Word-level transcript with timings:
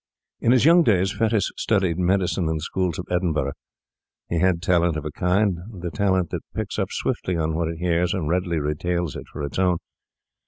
In 0.39 0.51
his 0.51 0.65
young 0.65 0.81
days 0.81 1.13
Fettes 1.15 1.51
studied 1.57 1.99
medicine 1.99 2.49
in 2.49 2.55
the 2.55 2.61
schools 2.61 2.97
of 2.97 3.05
Edinburgh. 3.11 3.51
He 4.29 4.39
had 4.39 4.59
talent 4.59 4.97
of 4.97 5.05
a 5.05 5.11
kind, 5.11 5.59
the 5.79 5.91
talent 5.91 6.31
that 6.31 6.41
picks 6.55 6.79
up 6.79 6.87
swiftly 6.89 7.37
what 7.37 7.67
it 7.67 7.77
hears 7.77 8.15
and 8.15 8.27
readily 8.27 8.57
retails 8.59 9.15
it 9.15 9.27
for 9.31 9.43
its 9.43 9.59
own. 9.59 9.77